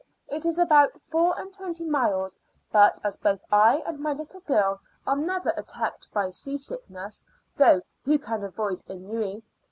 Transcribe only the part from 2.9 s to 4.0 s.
as both I and